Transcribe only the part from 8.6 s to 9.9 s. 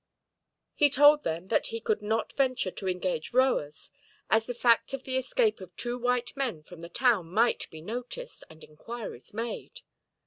inquiries made.